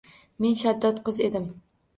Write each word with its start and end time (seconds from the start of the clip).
Men 0.45 0.55
shaddod 0.61 1.03
qiz 1.11 1.23
edim 1.29 1.49